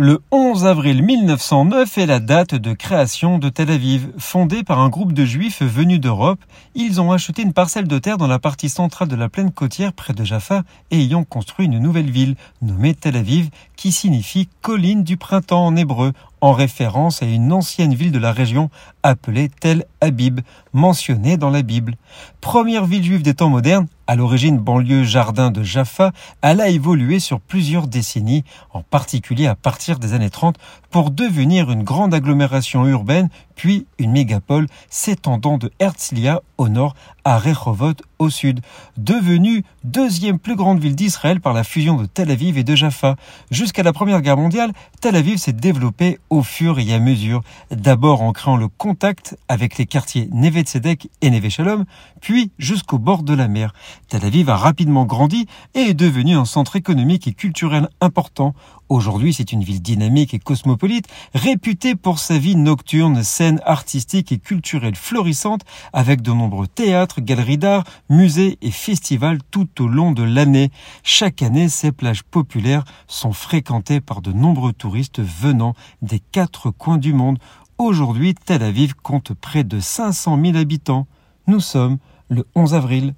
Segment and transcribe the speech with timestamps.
[0.00, 4.12] Le 11 avril 1909 est la date de création de Tel Aviv.
[4.16, 6.38] Fondée par un groupe de juifs venus d'Europe,
[6.76, 9.92] ils ont acheté une parcelle de terre dans la partie centrale de la plaine côtière
[9.92, 14.48] près de Jaffa et y ont construit une nouvelle ville nommée Tel Aviv qui signifie
[14.62, 18.70] colline du printemps en hébreu en référence à une ancienne ville de la région
[19.02, 20.42] appelée Tel Habib,
[20.72, 21.96] mentionnée dans la Bible.
[22.40, 27.20] Première ville juive des temps modernes, à l'origine banlieue jardin de Jaffa, elle a évolué
[27.20, 28.42] sur plusieurs décennies,
[28.72, 30.56] en particulier à partir des années 30,
[30.90, 37.38] pour devenir une grande agglomération urbaine, puis une mégapole s'étendant de Herzliya au nord à
[37.38, 38.60] Rehovot au sud,
[38.96, 43.16] devenue deuxième plus grande ville d'Israël par la fusion de Tel Aviv et de Jaffa.
[43.50, 48.22] Jusqu'à la Première Guerre mondiale, Tel Aviv s'est développée au fur et à mesure, d'abord
[48.22, 51.84] en créant le contact avec les quartiers Neve Tzedek et Neve Shalom,
[52.20, 53.72] puis jusqu'au bord de la mer.
[54.08, 58.54] Tel Aviv a rapidement grandi et est devenu un centre économique et culturel important.
[58.88, 64.38] Aujourd'hui, c'est une ville dynamique et cosmopolite, réputée pour sa vie nocturne, scène artistique et
[64.38, 65.60] culturelle florissante,
[65.92, 70.70] avec de nombreux théâtres, galeries d'art, musées et festivals tout au long de l'année.
[71.02, 76.98] Chaque année, ces plages populaires sont fréquentées par de nombreux touristes venant des quatre coins
[76.98, 77.38] du monde.
[77.76, 81.06] Aujourd'hui, Tel Aviv compte près de 500 000 habitants.
[81.46, 81.98] Nous sommes
[82.30, 83.14] le 11 avril